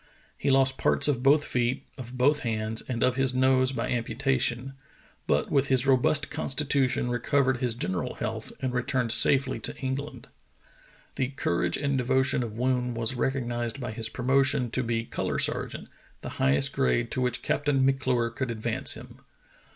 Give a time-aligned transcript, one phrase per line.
[0.35, 4.73] He lost parts of both feet, of both hands, and of his nose by amputation,
[5.27, 10.27] but with his robust constitution recovered his general health and returned safely to England.
[11.17, 15.87] The courage and devotion of Woon was recognized by his promotion to be color sergeant,
[16.21, 19.19] the highest grade to which Captain M'Clure could advance him.